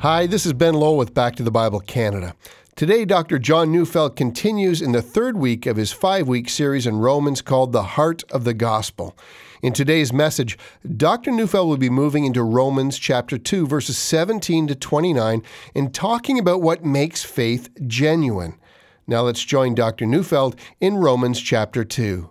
[0.00, 2.34] Hi, this is Ben Lowe with Back to the Bible Canada.
[2.74, 3.38] Today, Dr.
[3.38, 7.72] John Neufeld continues in the third week of his five week series in Romans called
[7.72, 9.14] The Heart of the Gospel.
[9.60, 10.56] In today's message,
[10.96, 11.30] Dr.
[11.30, 15.42] Neufeld will be moving into Romans chapter 2, verses 17 to 29,
[15.74, 18.58] and talking about what makes faith genuine.
[19.06, 20.06] Now let's join Dr.
[20.06, 22.30] Neufeld in Romans chapter 2.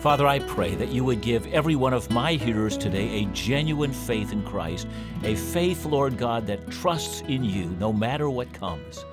[0.00, 3.92] Father, I pray that you would give every one of my hearers today a genuine
[3.92, 4.88] faith in Christ,
[5.24, 9.04] a faith, Lord God, that trusts in you no matter what comes.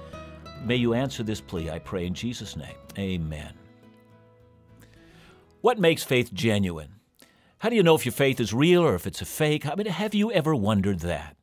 [0.63, 2.77] May you answer this plea, I pray, in Jesus' name.
[2.97, 3.53] Amen.
[5.59, 6.93] What makes faith genuine?
[7.57, 9.65] How do you know if your faith is real or if it's a fake?
[9.65, 11.35] I mean, have you ever wondered that?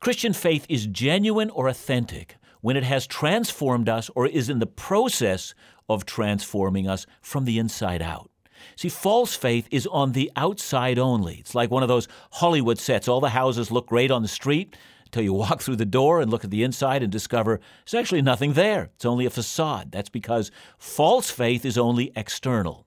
[0.00, 4.66] Christian faith is genuine or authentic when it has transformed us or is in the
[4.66, 5.54] process
[5.88, 8.28] of transforming us from the inside out.
[8.74, 11.36] See, false faith is on the outside only.
[11.36, 13.08] It's like one of those Hollywood sets.
[13.08, 16.30] All the houses look great on the street until you walk through the door and
[16.30, 18.90] look at the inside and discover there's actually nothing there.
[18.96, 19.92] It's only a facade.
[19.92, 22.86] That's because false faith is only external.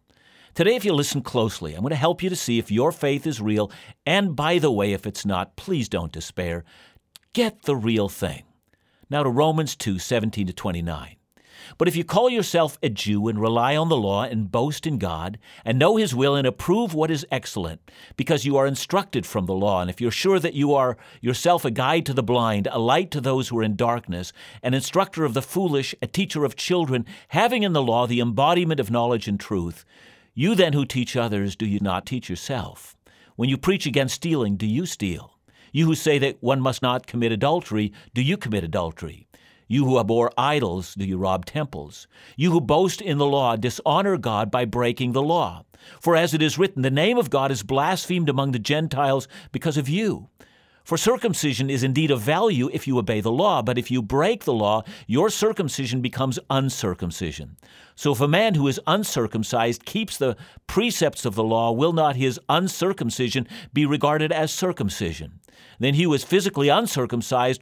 [0.55, 3.25] Today, if you listen closely, I'm going to help you to see if your faith
[3.25, 3.71] is real.
[4.05, 6.65] And by the way, if it's not, please don't despair.
[7.33, 8.43] Get the real thing.
[9.09, 11.18] Now to Romans 2 17 to 29.
[11.77, 14.97] But if you call yourself a Jew and rely on the law and boast in
[14.97, 19.45] God and know His will and approve what is excellent, because you are instructed from
[19.45, 22.67] the law, and if you're sure that you are yourself a guide to the blind,
[22.71, 26.45] a light to those who are in darkness, an instructor of the foolish, a teacher
[26.45, 29.85] of children, having in the law the embodiment of knowledge and truth,
[30.33, 32.95] you then who teach others, do you not teach yourself?
[33.35, 35.37] When you preach against stealing, do you steal?
[35.71, 39.28] You who say that one must not commit adultery, do you commit adultery?
[39.71, 42.07] You who abhor idols, do you rob temples?
[42.35, 45.63] You who boast in the law, dishonor God by breaking the law.
[46.01, 49.77] For as it is written, the name of God is blasphemed among the Gentiles because
[49.77, 50.27] of you.
[50.83, 54.43] For circumcision is indeed of value if you obey the law, but if you break
[54.43, 57.57] the law, your circumcision becomes uncircumcision.
[57.93, 60.35] So if a man who is uncircumcised keeps the
[60.65, 65.41] precepts of the law, will not his uncircumcision be regarded as circumcision?
[65.77, 67.61] Then he who is physically uncircumcised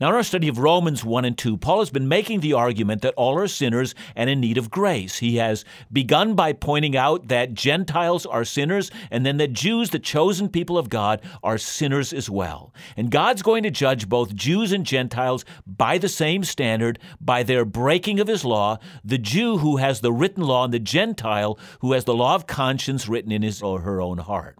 [0.00, 3.02] Now, in our study of Romans 1 and 2, Paul has been making the argument
[3.02, 5.18] that all are sinners and in need of grace.
[5.18, 5.62] He has
[5.92, 10.78] begun by pointing out that Gentiles are sinners and then that Jews, the chosen people
[10.78, 12.72] of God, are sinners as well.
[12.96, 17.66] And God's going to judge both Jews and Gentiles by the same standard, by their
[17.66, 21.92] breaking of his law, the Jew who has the written law and the Gentile who
[21.92, 24.59] has the law of conscience written in his or her own heart.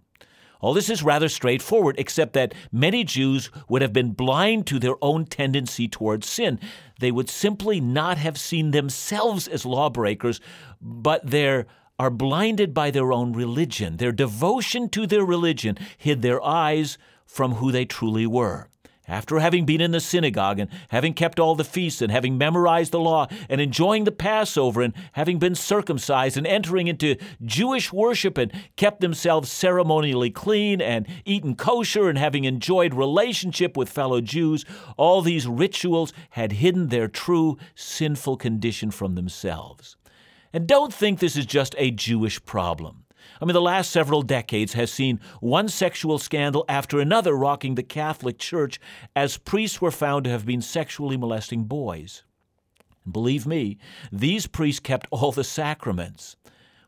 [0.61, 4.95] All this is rather straightforward, except that many Jews would have been blind to their
[5.01, 6.59] own tendency towards sin.
[6.99, 10.39] They would simply not have seen themselves as lawbreakers,
[10.79, 11.65] but they
[11.99, 13.97] are blinded by their own religion.
[13.97, 18.70] Their devotion to their religion hid their eyes from who they truly were.
[19.11, 22.93] After having been in the synagogue and having kept all the feasts and having memorized
[22.93, 28.37] the law and enjoying the Passover and having been circumcised and entering into Jewish worship
[28.37, 34.63] and kept themselves ceremonially clean and eaten kosher and having enjoyed relationship with fellow Jews,
[34.95, 39.97] all these rituals had hidden their true sinful condition from themselves.
[40.53, 43.03] And don't think this is just a Jewish problem.
[43.41, 47.83] I mean, the last several decades has seen one sexual scandal after another rocking the
[47.83, 48.79] Catholic Church
[49.15, 52.23] as priests were found to have been sexually molesting boys.
[53.09, 53.77] Believe me,
[54.11, 56.35] these priests kept all the sacraments.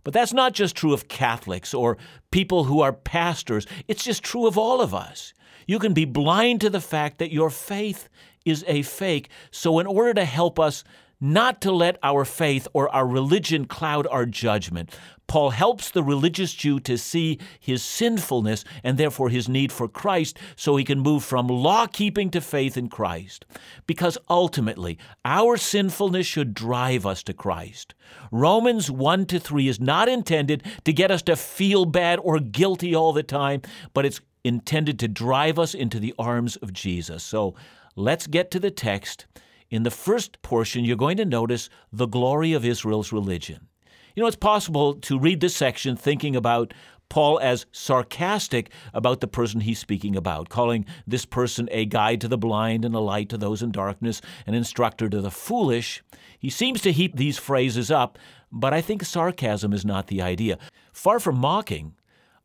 [0.03, 1.97] But that's not just true of Catholics or
[2.29, 5.33] people who are pastors, it's just true of all of us.
[5.65, 8.09] You can be blind to the fact that your faith
[8.45, 9.29] is a fake.
[9.49, 10.83] So, in order to help us
[11.23, 14.93] not to let our faith or our religion cloud our judgment.
[15.27, 20.37] Paul helps the religious Jew to see his sinfulness and therefore his need for Christ
[20.55, 23.45] so he can move from law keeping to faith in Christ.
[23.87, 27.93] Because ultimately, our sinfulness should drive us to Christ.
[28.31, 32.93] Romans 1 to 3 is not intended to get us to feel bad or guilty
[32.93, 33.61] all the time,
[33.93, 37.23] but it's intended to drive us into the arms of Jesus.
[37.23, 37.55] So
[37.95, 39.25] let's get to the text
[39.73, 43.69] in the first portion, you're going to notice the glory of Israel's religion.
[44.15, 46.73] You know, it's possible to read this section thinking about
[47.09, 52.27] Paul as sarcastic about the person he's speaking about, calling this person a guide to
[52.27, 56.03] the blind and a light to those in darkness, an instructor to the foolish.
[56.37, 58.19] He seems to heap these phrases up,
[58.51, 60.59] but I think sarcasm is not the idea.
[60.91, 61.95] Far from mocking,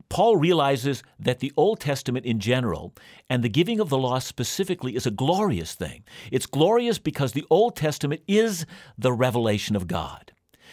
[0.09, 2.95] Paul realizes that the Old Testament in general
[3.29, 6.03] and the giving of the law specifically is a glorious thing.
[6.31, 8.65] It's glorious because the Old Testament is
[8.97, 10.31] the revelation of God.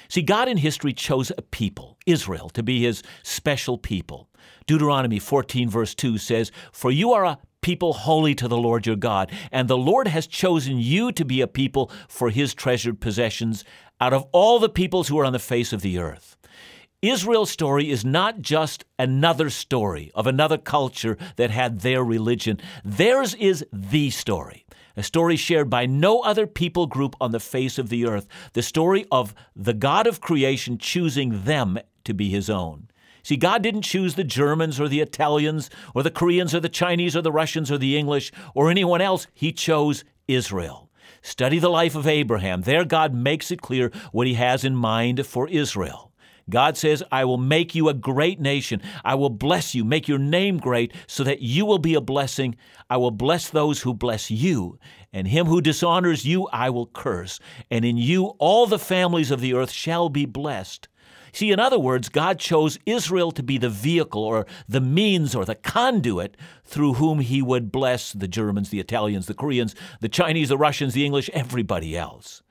[0.08, 4.28] See, God in history chose a people, Israel, to be his special people.
[4.66, 8.96] Deuteronomy 14, verse 2 says, For you are a people holy to the Lord your
[8.96, 13.64] God, and the Lord has chosen you to be a people for his treasured possessions
[14.00, 16.36] out of all the peoples who are on the face of the earth.
[17.02, 22.58] Israel's story is not just another story of another culture that had their religion.
[22.84, 24.64] Theirs is the story,
[24.96, 28.62] a story shared by no other people group on the face of the earth, the
[28.62, 32.88] story of the God of creation choosing them to be his own.
[33.22, 37.16] See, God didn't choose the Germans or the Italians or the Koreans or the Chinese
[37.16, 39.26] or the Russians or the English or anyone else.
[39.34, 40.88] He chose Israel.
[41.22, 42.62] Study the life of Abraham.
[42.62, 46.05] There, God makes it clear what he has in mind for Israel.
[46.48, 48.80] God says, I will make you a great nation.
[49.04, 52.56] I will bless you, make your name great, so that you will be a blessing.
[52.88, 54.78] I will bless those who bless you,
[55.12, 57.40] and him who dishonors you I will curse.
[57.70, 60.88] And in you all the families of the earth shall be blessed.
[61.32, 65.44] See, in other words, God chose Israel to be the vehicle or the means or
[65.44, 66.34] the conduit
[66.64, 70.94] through whom he would bless the Germans, the Italians, the Koreans, the Chinese, the Russians,
[70.94, 72.42] the English, everybody else.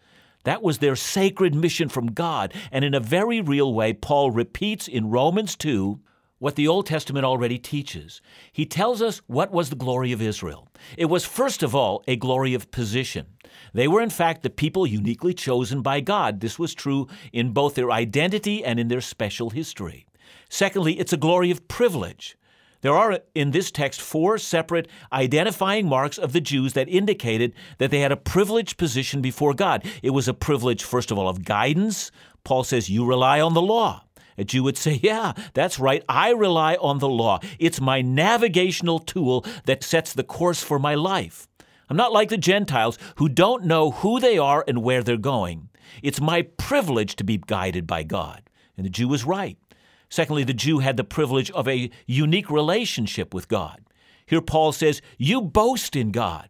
[0.45, 2.53] That was their sacred mission from God.
[2.71, 5.99] And in a very real way, Paul repeats in Romans 2
[6.37, 8.21] what the Old Testament already teaches.
[8.51, 10.67] He tells us what was the glory of Israel.
[10.97, 13.27] It was, first of all, a glory of position.
[13.73, 16.41] They were, in fact, the people uniquely chosen by God.
[16.41, 20.05] This was true in both their identity and in their special history.
[20.49, 22.37] Secondly, it's a glory of privilege.
[22.85, 27.89] There are in this text four separate identifying marks of the Jews that indicated that
[27.89, 29.83] they had a privileged position before God.
[30.03, 32.11] It was a privilege, first of all, of guidance.
[32.43, 34.03] Paul says, You rely on the law.
[34.37, 36.03] A Jew would say, Yeah, that's right.
[36.07, 37.39] I rely on the law.
[37.57, 41.47] It's my navigational tool that sets the course for my life.
[41.89, 45.69] I'm not like the Gentiles who don't know who they are and where they're going.
[46.03, 48.47] It's my privilege to be guided by God.
[48.77, 49.57] And the Jew was right.
[50.15, 53.81] Secondly, the Jew had the privilege of a unique relationship with God.
[54.25, 56.47] Here Paul says, You boast in God.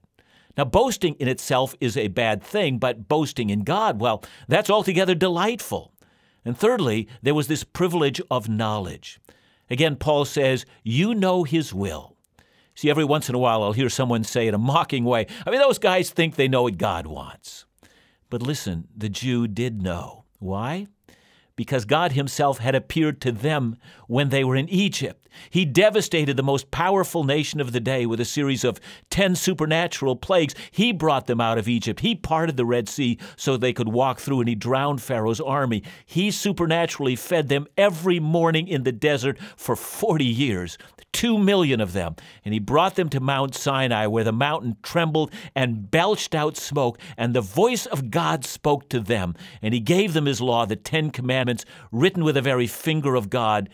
[0.55, 5.15] Now, boasting in itself is a bad thing, but boasting in God, well, that's altogether
[5.15, 5.91] delightful.
[6.45, 9.19] And thirdly, there was this privilege of knowledge.
[9.67, 12.15] Again, Paul says, You know His will.
[12.75, 15.49] See, every once in a while I'll hear someone say in a mocking way, I
[15.49, 17.65] mean, those guys think they know what God wants.
[18.29, 20.25] But listen, the Jew did know.
[20.37, 20.85] Why?
[21.55, 25.27] Because God Himself had appeared to them when they were in Egypt.
[25.49, 28.79] He devastated the most powerful nation of the day with a series of
[29.09, 30.55] 10 supernatural plagues.
[30.71, 31.99] He brought them out of Egypt.
[31.99, 35.83] He parted the Red Sea so they could walk through, and He drowned Pharaoh's army.
[36.05, 40.77] He supernaturally fed them every morning in the desert for 40 years
[41.15, 42.13] two million of them.
[42.43, 46.99] And he brought them to Mount Sinai, where the mountain trembled and belched out smoke,
[47.15, 49.33] and the voice of God spoke to them.
[49.61, 51.11] And he gave them his law, the Ten
[51.45, 53.69] Commandments, written with the very finger of God.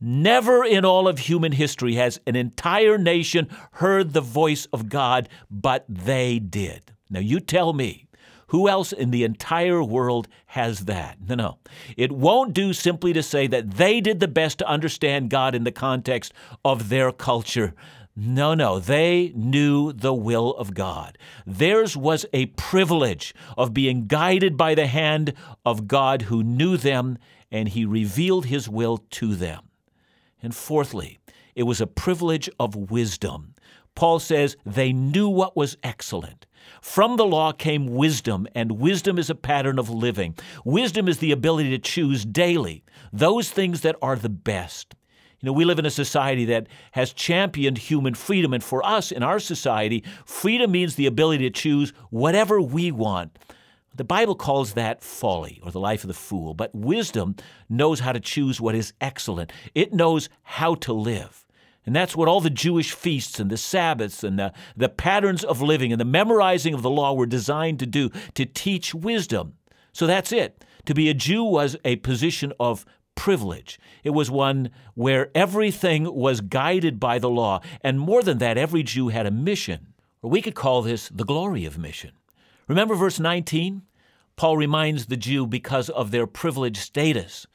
[0.00, 5.28] Never in all of human history has an entire nation heard the voice of God,
[5.50, 6.92] but they did.
[7.10, 8.08] Now, you tell me,
[8.46, 11.18] who else in the entire world has that?
[11.28, 11.58] No, no.
[11.98, 15.64] It won't do simply to say that they did the best to understand God in
[15.64, 16.32] the context
[16.64, 17.74] of their culture.
[18.14, 21.16] No, no, they knew the will of God.
[21.46, 25.32] Theirs was a privilege of being guided by the hand
[25.64, 27.16] of God who knew them
[27.50, 29.68] and he revealed his will to them.
[30.42, 31.20] And fourthly,
[31.54, 33.54] it was a privilege of wisdom.
[33.94, 36.46] Paul says they knew what was excellent.
[36.80, 40.36] From the law came wisdom, and wisdom is a pattern of living.
[40.64, 44.94] Wisdom is the ability to choose daily those things that are the best.
[45.42, 49.10] You know, we live in a society that has championed human freedom, and for us
[49.10, 53.36] in our society, freedom means the ability to choose whatever we want.
[53.96, 57.34] The Bible calls that folly or the life of the fool, but wisdom
[57.68, 59.52] knows how to choose what is excellent.
[59.74, 61.44] It knows how to live.
[61.84, 65.60] And that's what all the Jewish feasts and the Sabbaths and the, the patterns of
[65.60, 69.54] living and the memorizing of the law were designed to do, to teach wisdom.
[69.92, 70.64] So that's it.
[70.86, 73.78] To be a Jew was a position of privilege.
[74.04, 77.60] It was one where everything was guided by the law.
[77.80, 79.94] And more than that, every Jew had a mission.
[80.22, 82.12] Or we could call this the glory of mission.
[82.68, 83.82] Remember verse 19?
[84.36, 87.46] Paul reminds the Jew because of their privileged status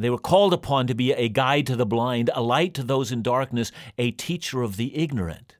[0.00, 3.12] they were called upon to be a guide to the blind, a light to those
[3.12, 5.56] in darkness, a teacher of the ignorant.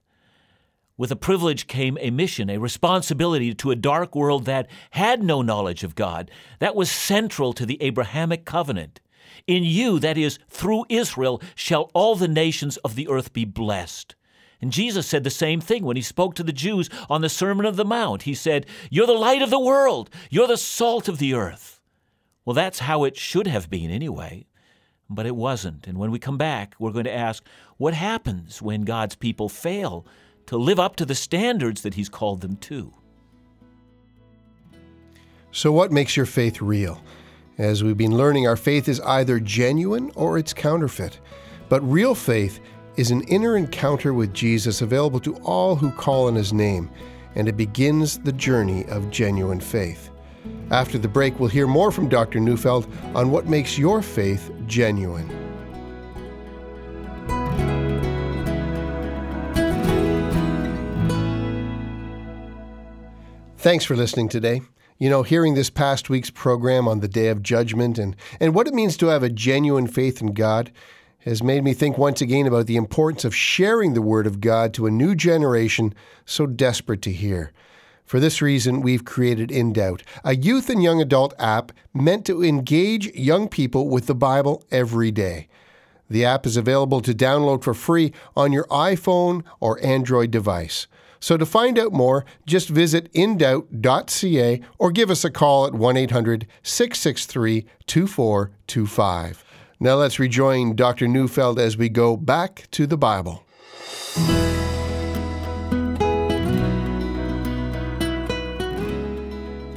[0.97, 5.43] With a privilege came a mission, a responsibility to a dark world that had no
[5.43, 6.31] knowledge of God.
[6.59, 9.01] That was central to the Abrahamic covenant.
[9.47, 14.15] In you, that is, through Israel, shall all the nations of the earth be blessed.
[14.61, 17.65] And Jesus said the same thing when he spoke to the Jews on the Sermon
[17.65, 18.23] of the Mount.
[18.23, 21.81] He said, You're the light of the world, you're the salt of the earth.
[22.45, 24.47] Well, that's how it should have been anyway,
[25.09, 25.87] but it wasn't.
[25.87, 27.45] And when we come back, we're going to ask,
[27.79, 30.07] What happens when God's people fail
[30.47, 32.93] to live up to the standards that He's called them to?
[35.53, 37.03] So, what makes your faith real?
[37.61, 41.21] As we've been learning, our faith is either genuine or it's counterfeit.
[41.69, 42.59] But real faith
[42.97, 46.91] is an inner encounter with Jesus available to all who call on his name,
[47.35, 50.09] and it begins the journey of genuine faith.
[50.71, 52.41] After the break, we'll hear more from Dr.
[52.41, 55.29] Neufeld on what makes your faith genuine.
[63.59, 64.63] Thanks for listening today
[65.01, 68.69] you know, hearing this past week's program on the Day of Judgment and, and what
[68.69, 70.71] it means to have a genuine faith in God
[71.21, 74.75] has made me think once again about the importance of sharing the Word of God
[74.75, 75.95] to a new generation
[76.27, 77.51] so desperate to hear.
[78.05, 82.45] For this reason, we've created In Doubt, a youth and young adult app meant to
[82.45, 85.49] engage young people with the Bible every day.
[86.11, 90.87] The app is available to download for free on your iPhone or Android device.
[91.21, 95.97] So to find out more, just visit indoubt.ca or give us a call at 1
[95.97, 99.45] 800 663 2425.
[99.79, 101.09] Now let's rejoin Dr.
[101.09, 103.45] Neufeld as we go back to the Bible.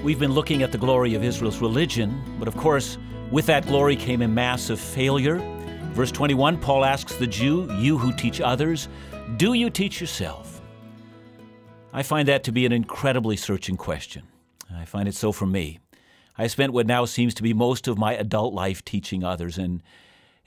[0.03, 2.97] We've been looking at the glory of Israel's religion, but of course,
[3.31, 5.37] with that glory came a massive failure.
[5.93, 8.89] Verse 21, Paul asks the Jew, You who teach others,
[9.37, 10.52] do you teach yourself?
[11.95, 14.23] I find that to be an incredibly searching question.
[14.75, 15.79] I find it so for me.
[16.35, 19.83] I spent what now seems to be most of my adult life teaching others, and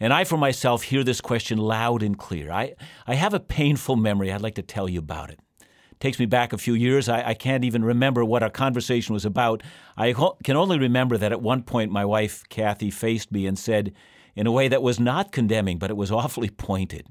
[0.01, 2.51] and I for myself hear this question loud and clear.
[2.51, 2.75] I,
[3.07, 4.31] I have a painful memory.
[4.31, 5.39] I'd like to tell you about it.
[5.61, 7.09] it takes me back a few years.
[7.09, 9.63] I, I can't even remember what our conversation was about.
[9.97, 13.59] I ho- can only remember that at one point my wife, Kathy, faced me and
[13.59, 13.95] said,
[14.35, 17.07] in a way that was not condemning, but it was awfully pointed.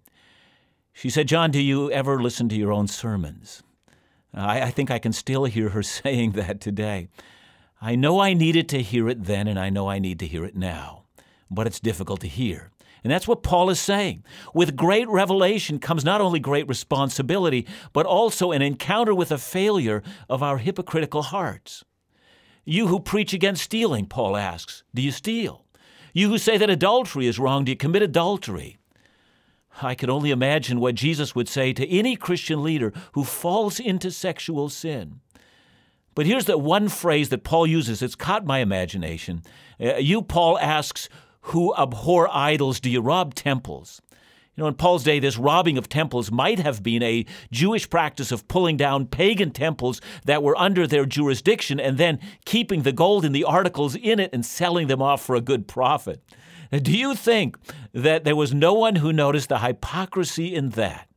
[0.93, 3.63] She said, John, do you ever listen to your own sermons?
[4.35, 7.07] Uh, I, I think I can still hear her saying that today.
[7.81, 10.45] I know I needed to hear it then, and I know I need to hear
[10.45, 11.03] it now,
[11.49, 12.71] but it's difficult to hear.
[13.03, 14.23] And that's what Paul is saying.
[14.55, 20.01] With great revelation comes not only great responsibility, but also an encounter with a failure
[20.27, 21.83] of our hypocritical hearts.
[22.63, 25.65] You who preach against stealing, Paul asks, do you steal?
[26.13, 28.77] You who say that adultery is wrong, do you commit adultery?
[29.81, 34.11] I can only imagine what Jesus would say to any Christian leader who falls into
[34.11, 35.19] sexual sin.
[36.15, 39.43] But here's that one phrase that Paul uses, it's caught my imagination.
[39.79, 41.09] Uh, you, Paul asks,
[41.41, 44.01] who abhor idols, do you rob temples?
[44.55, 48.31] You know, in Paul's day, this robbing of temples might have been a Jewish practice
[48.31, 53.25] of pulling down pagan temples that were under their jurisdiction and then keeping the gold
[53.25, 56.23] and the articles in it and selling them off for a good profit.
[56.81, 57.57] Do you think
[57.93, 61.07] that there was no one who noticed the hypocrisy in that?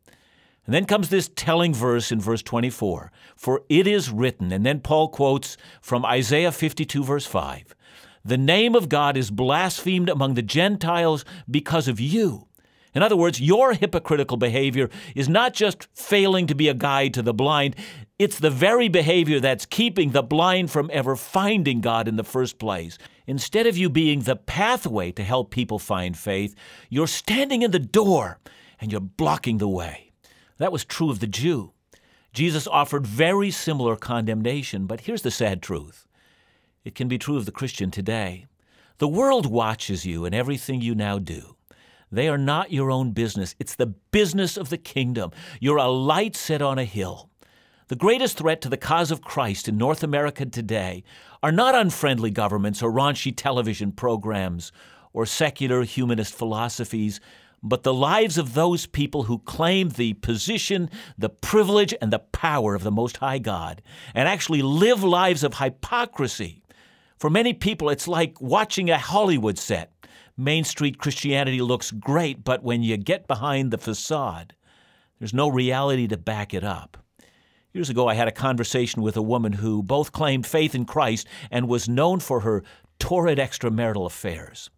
[0.67, 4.81] And then comes this telling verse in verse 24 For it is written, and then
[4.81, 7.75] Paul quotes from Isaiah 52, verse 5
[8.25, 12.49] The name of God is blasphemed among the Gentiles because of you.
[12.95, 17.23] In other words, your hypocritical behavior is not just failing to be a guide to
[17.23, 17.75] the blind,
[18.19, 22.59] it's the very behavior that's keeping the blind from ever finding God in the first
[22.59, 22.99] place.
[23.29, 26.55] Instead of you being the pathway to help people find faith,
[26.89, 28.41] you're standing in the door
[28.81, 30.11] and you're blocking the way.
[30.57, 31.73] That was true of the Jew.
[32.33, 36.07] Jesus offered very similar condemnation, but here's the sad truth
[36.85, 38.47] it can be true of the Christian today.
[38.99, 41.57] The world watches you and everything you now do.
[42.11, 43.55] They are not your own business.
[43.59, 45.31] It's the business of the kingdom.
[45.61, 47.29] You're a light set on a hill.
[47.89, 51.05] The greatest threat to the cause of Christ in North America today
[51.43, 54.73] are not unfriendly governments or raunchy television programs
[55.15, 57.19] or secular humanist philosophies,
[57.63, 62.75] but the lives of those people who claim the position, the privilege, and the power
[62.75, 63.81] of the Most High God
[64.15, 66.63] and actually live lives of hypocrisy.
[67.17, 69.95] For many people, it's like watching a Hollywood set.
[70.37, 74.55] Main Street Christianity looks great, but when you get behind the facade,
[75.19, 76.99] there's no reality to back it up.
[77.79, 81.29] Years ago, I had a conversation with a woman who both claimed faith in Christ
[81.49, 82.65] and was known for her
[82.99, 84.69] torrid extramarital affairs.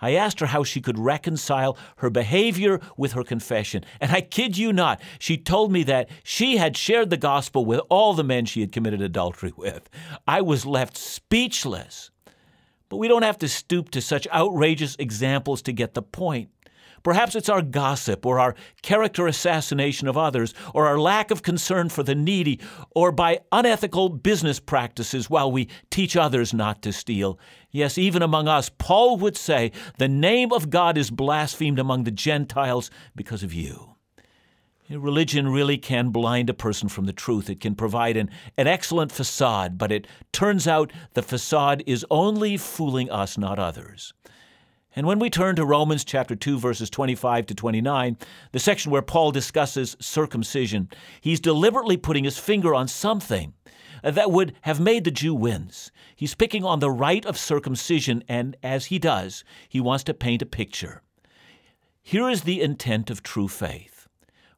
[0.00, 3.84] I asked her how she could reconcile her behavior with her confession.
[4.00, 7.82] And I kid you not, she told me that she had shared the gospel with
[7.90, 9.90] all the men she had committed adultery with.
[10.26, 12.10] I was left speechless.
[12.88, 16.48] But we don't have to stoop to such outrageous examples to get the point.
[17.02, 21.88] Perhaps it's our gossip or our character assassination of others or our lack of concern
[21.88, 22.60] for the needy
[22.94, 27.38] or by unethical business practices while we teach others not to steal.
[27.70, 32.10] Yes, even among us, Paul would say, the name of God is blasphemed among the
[32.10, 33.96] Gentiles because of you.
[34.88, 37.50] Religion really can blind a person from the truth.
[37.50, 42.56] It can provide an, an excellent facade, but it turns out the facade is only
[42.56, 44.14] fooling us, not others.
[44.96, 48.16] And when we turn to Romans chapter 2 verses 25 to 29,
[48.52, 50.88] the section where Paul discusses circumcision,
[51.20, 53.52] he's deliberately putting his finger on something
[54.02, 55.90] that would have made the Jew wince.
[56.16, 60.40] He's picking on the rite of circumcision and as he does, he wants to paint
[60.40, 61.02] a picture.
[62.02, 63.95] Here is the intent of true faith.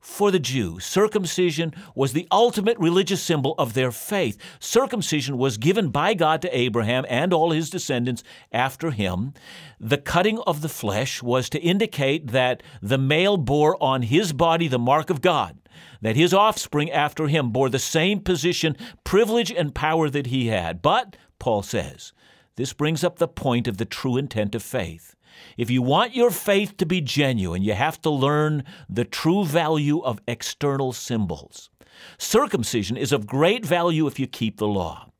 [0.09, 4.37] For the Jew, circumcision was the ultimate religious symbol of their faith.
[4.59, 9.35] Circumcision was given by God to Abraham and all his descendants after him.
[9.79, 14.67] The cutting of the flesh was to indicate that the male bore on his body
[14.67, 15.57] the mark of God,
[16.01, 20.83] that his offspring after him bore the same position, privilege, and power that he had.
[20.83, 22.13] But, Paul says,
[22.57, 25.15] this brings up the point of the true intent of faith.
[25.57, 30.01] If you want your faith to be genuine, you have to learn the true value
[30.01, 31.71] of external symbols.
[32.19, 35.11] Circumcision is of great value if you keep the law.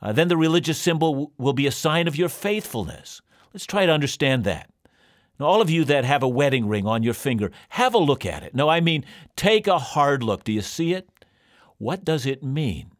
[0.00, 3.20] Uh, then the religious symbol will be a sign of your faithfulness.
[3.52, 4.70] Let's try to understand that.
[5.40, 8.26] Now, all of you that have a wedding ring on your finger, have a look
[8.26, 8.54] at it.
[8.54, 9.04] No, I mean,
[9.36, 10.44] take a hard look.
[10.44, 11.08] Do you see it?
[11.78, 12.90] What does it mean?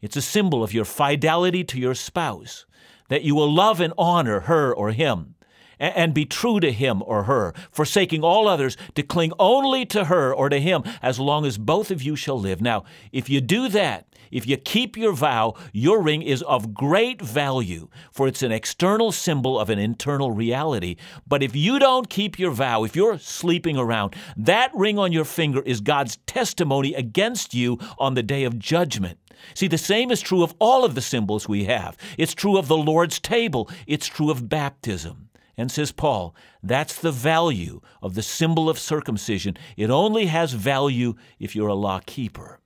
[0.00, 2.66] It's a symbol of your fidelity to your spouse,
[3.08, 5.35] that you will love and honor her or him
[5.78, 10.34] and be true to him or her, forsaking all others to cling only to her
[10.34, 12.60] or to him as long as both of you shall live.
[12.60, 17.22] Now, if you do that, if you keep your vow, your ring is of great
[17.22, 20.96] value, for it's an external symbol of an internal reality.
[21.26, 25.24] But if you don't keep your vow, if you're sleeping around, that ring on your
[25.24, 29.18] finger is God's testimony against you on the day of judgment.
[29.54, 31.96] See, the same is true of all of the symbols we have.
[32.18, 35.28] It's true of the Lord's table, it's true of baptism.
[35.56, 39.56] And says Paul, that's the value of the symbol of circumcision.
[39.76, 42.60] It only has value if you're a law keeper.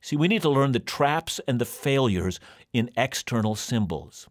[0.00, 2.38] See, we need to learn the traps and the failures
[2.72, 4.28] in external symbols.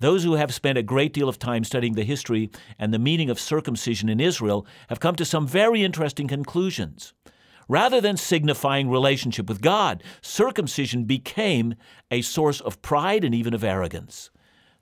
[0.00, 3.30] Those who have spent a great deal of time studying the history and the meaning
[3.30, 7.14] of circumcision in Israel have come to some very interesting conclusions.
[7.68, 11.74] Rather than signifying relationship with God, circumcision became
[12.10, 14.30] a source of pride and even of arrogance.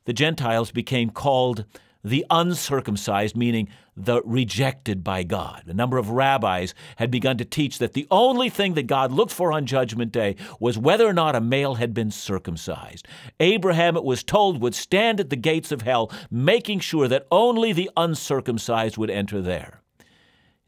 [0.05, 1.65] The Gentiles became called
[2.07, 5.65] the uncircumcised, meaning the rejected by God.
[5.67, 9.33] A number of rabbis had begun to teach that the only thing that God looked
[9.33, 13.09] for on Judgment Day was whether or not a male had been circumcised.
[13.41, 17.73] Abraham, it was told, would stand at the gates of hell, making sure that only
[17.73, 19.83] the uncircumcised would enter there.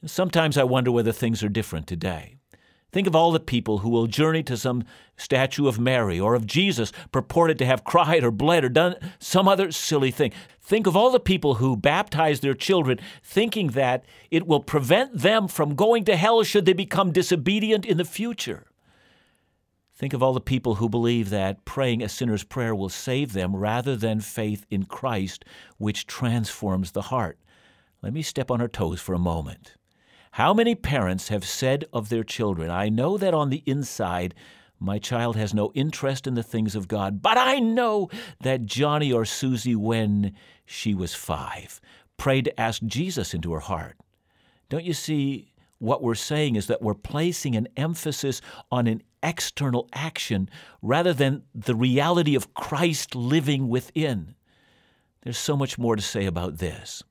[0.05, 2.38] Sometimes I wonder whether things are different today.
[2.90, 4.85] Think of all the people who will journey to some
[5.16, 9.46] statue of Mary or of Jesus purported to have cried or bled or done some
[9.46, 10.33] other silly thing.
[10.62, 15.48] Think of all the people who baptize their children thinking that it will prevent them
[15.48, 18.66] from going to hell should they become disobedient in the future.
[19.94, 23.57] Think of all the people who believe that praying a sinner's prayer will save them
[23.57, 25.44] rather than faith in Christ,
[25.77, 27.37] which transforms the heart.
[28.01, 29.74] Let me step on our toes for a moment.
[30.38, 34.37] How many parents have said of their children, I know that on the inside
[34.79, 38.09] my child has no interest in the things of God, but I know
[38.42, 41.81] that Johnny or Susie, when she was five,
[42.18, 43.96] prayed to ask Jesus into her heart.
[44.68, 45.55] Don't you see?
[45.81, 50.48] What we're saying is that we're placing an emphasis on an external action
[50.83, 54.37] rather than the reality of Christ living within.
[55.22, 57.03] There's so much more to say about this.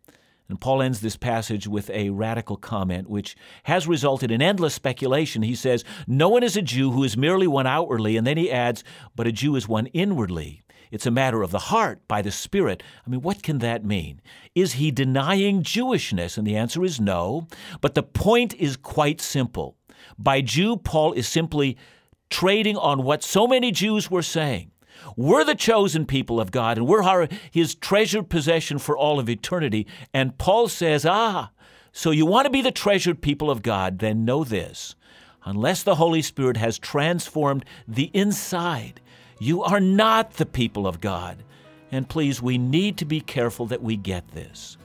[0.50, 5.42] And Paul ends this passage with a radical comment, which has resulted in endless speculation.
[5.42, 8.52] He says, No one is a Jew who is merely one outwardly, and then he
[8.52, 8.84] adds,
[9.16, 10.64] But a Jew is one inwardly.
[10.90, 12.82] It's a matter of the heart by the Spirit.
[13.06, 14.22] I mean, what can that mean?
[14.56, 16.38] Is he denying Jewishness?
[16.38, 17.48] And the answer is no.
[17.82, 19.76] But the point is quite simple.
[20.18, 21.78] By Jew, Paul is simply
[22.30, 24.72] trading on what so many Jews were saying
[25.16, 29.88] we're the chosen people of God, and we're his treasured possession for all of eternity.
[30.14, 31.52] And Paul says, Ah,
[31.92, 34.96] so you want to be the treasured people of God, then know this.
[35.46, 39.02] Unless the Holy Spirit has transformed the inside,
[39.40, 41.44] you are not the people of God.
[41.92, 44.78] And please, we need to be careful that we get this.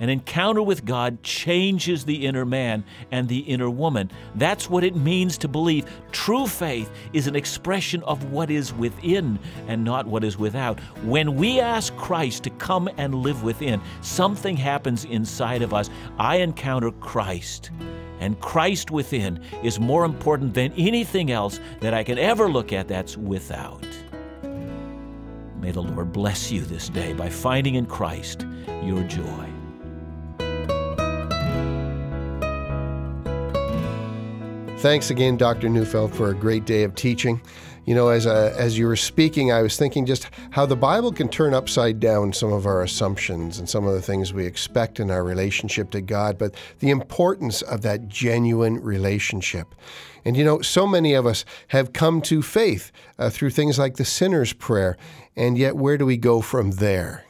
[0.00, 4.10] An encounter with God changes the inner man and the inner woman.
[4.34, 5.84] That's what it means to believe.
[6.10, 10.80] True faith is an expression of what is within and not what is without.
[11.04, 15.90] When we ask Christ to come and live within, something happens inside of us.
[16.18, 17.70] I encounter Christ.
[18.20, 22.88] And Christ within is more important than anything else that I can ever look at
[22.88, 23.86] that's without.
[25.60, 28.46] May the Lord bless you this day by finding in Christ
[28.82, 29.59] your joy.
[34.80, 35.68] Thanks again, Dr.
[35.68, 37.42] Neufeld, for a great day of teaching.
[37.84, 41.12] You know, as, uh, as you were speaking, I was thinking just how the Bible
[41.12, 44.98] can turn upside down some of our assumptions and some of the things we expect
[44.98, 49.74] in our relationship to God, but the importance of that genuine relationship.
[50.24, 53.96] And you know, so many of us have come to faith uh, through things like
[53.96, 54.96] the sinner's prayer,
[55.36, 57.26] and yet where do we go from there?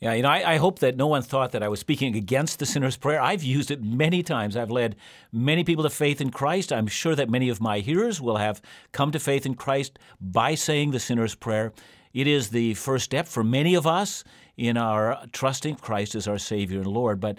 [0.00, 2.58] Yeah, you know, I, I, hope that no one thought that I was speaking against
[2.58, 3.20] the sinner's prayer.
[3.20, 4.56] I've used it many times.
[4.56, 4.96] I've led
[5.30, 6.72] many people to faith in Christ.
[6.72, 10.54] I'm sure that many of my hearers will have come to faith in Christ by
[10.54, 11.74] saying the sinner's prayer.
[12.14, 14.24] It is the first step for many of us
[14.56, 17.20] in our trusting Christ as our Savior and Lord.
[17.20, 17.38] But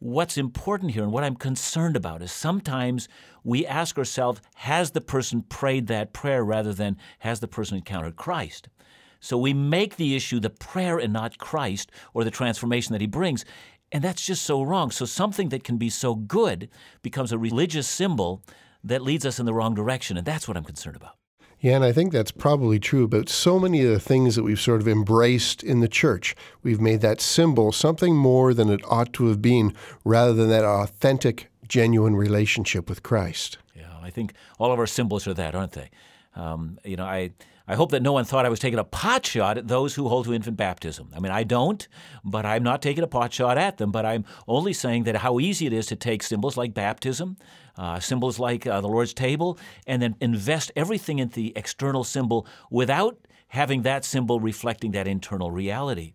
[0.00, 3.08] what's important here and what I'm concerned about is sometimes
[3.44, 8.16] we ask ourselves, has the person prayed that prayer rather than has the person encountered
[8.16, 8.68] Christ?
[9.22, 13.06] So we make the issue the prayer and not Christ or the transformation that he
[13.06, 13.44] brings.
[13.92, 14.90] And that's just so wrong.
[14.90, 16.68] So something that can be so good
[17.02, 18.42] becomes a religious symbol
[18.82, 20.16] that leads us in the wrong direction.
[20.16, 21.16] And that's what I'm concerned about.
[21.60, 24.60] Yeah, and I think that's probably true about so many of the things that we've
[24.60, 26.34] sort of embraced in the church.
[26.64, 29.72] We've made that symbol something more than it ought to have been,
[30.04, 33.58] rather than that authentic, genuine relationship with Christ.
[33.76, 35.90] Yeah, I think all of our symbols are that, aren't they?
[36.34, 37.30] Um, you know, I
[37.68, 40.08] I hope that no one thought I was taking a pot shot at those who
[40.08, 41.10] hold to infant baptism.
[41.14, 41.86] I mean, I don't,
[42.24, 43.92] but I'm not taking a pot shot at them.
[43.92, 47.36] But I'm only saying that how easy it is to take symbols like baptism,
[47.76, 52.46] uh, symbols like uh, the Lord's table, and then invest everything into the external symbol
[52.70, 56.12] without having that symbol reflecting that internal reality.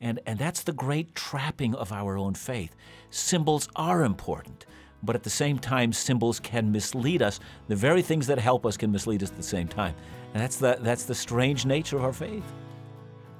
[0.00, 2.74] And, and that's the great trapping of our own faith.
[3.10, 4.66] Symbols are important,
[5.02, 7.38] but at the same time, symbols can mislead us.
[7.68, 9.94] The very things that help us can mislead us at the same time.
[10.32, 12.44] And that's the, that's the strange nature of our faith.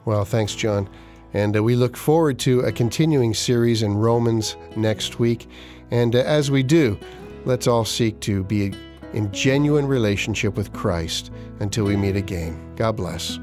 [0.04, 0.88] Well, thanks, John.
[1.32, 5.48] And uh, we look forward to a continuing series in Romans next week.
[5.90, 6.98] And uh, as we do,
[7.44, 8.72] let's all seek to be
[9.12, 12.74] in genuine relationship with Christ until we meet again.
[12.76, 13.38] God bless.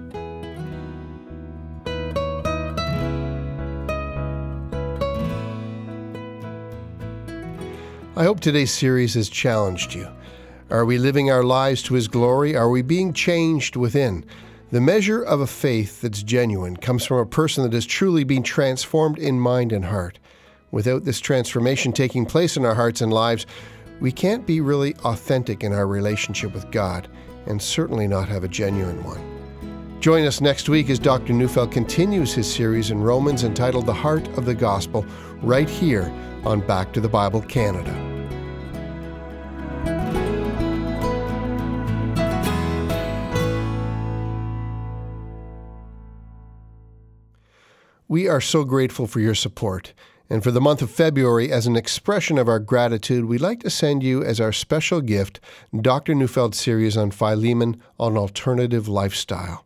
[8.15, 10.07] I hope today's series has challenged you.
[10.69, 12.53] Are we living our lives to His glory?
[12.53, 14.25] Are we being changed within?
[14.69, 18.43] The measure of a faith that's genuine comes from a person that has truly been
[18.43, 20.19] transformed in mind and heart.
[20.71, 23.45] Without this transformation taking place in our hearts and lives,
[24.01, 27.07] we can't be really authentic in our relationship with God,
[27.45, 29.99] and certainly not have a genuine one.
[30.01, 31.31] Join us next week as Dr.
[31.31, 35.05] Neufeld continues his series in Romans entitled The Heart of the Gospel,
[35.41, 38.16] right here on Back to the Bible Canada.
[48.09, 49.91] We are so grateful for your support.
[50.29, 53.69] And for the month of February, as an expression of our gratitude, we'd like to
[53.69, 55.41] send you as our special gift
[55.81, 56.15] Dr.
[56.15, 59.65] Neufeld's series on Philemon on alternative lifestyle.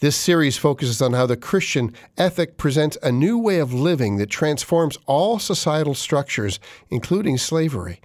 [0.00, 4.28] This series focuses on how the Christian ethic presents a new way of living that
[4.28, 6.58] transforms all societal structures,
[6.90, 8.00] including slavery.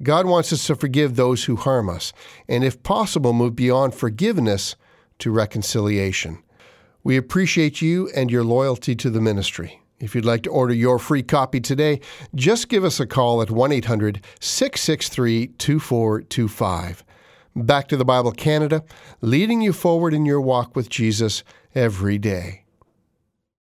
[0.00, 2.12] God wants us to forgive those who harm us,
[2.48, 4.76] and if possible, move beyond forgiveness
[5.18, 6.38] to reconciliation.
[7.08, 9.80] We appreciate you and your loyalty to the ministry.
[9.98, 12.02] If you'd like to order your free copy today,
[12.34, 17.04] just give us a call at 1 800 663 2425.
[17.56, 18.84] Back to the Bible Canada,
[19.22, 21.44] leading you forward in your walk with Jesus
[21.74, 22.64] every day.